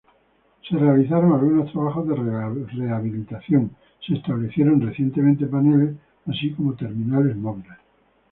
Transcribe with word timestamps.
Se 0.67 0.75
realizaron 0.75 1.31
algunos 1.33 1.71
trabajos 1.71 2.07
de 2.07 2.15
rehabilitación, 2.15 3.69
se 3.99 4.15
establecieron 4.15 4.81
recientemente 4.81 5.45
paneles 5.45 5.95
así 6.25 6.51
como 6.53 6.73
terminales 6.73 7.35
móviles. 7.35 7.77